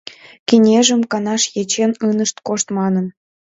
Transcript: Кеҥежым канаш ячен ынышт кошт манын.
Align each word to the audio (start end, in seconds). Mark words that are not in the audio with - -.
Кеҥежым 0.47 1.01
канаш 1.11 1.43
ячен 1.61 1.91
ынышт 2.09 2.37
кошт 2.47 2.67
манын. 2.77 3.05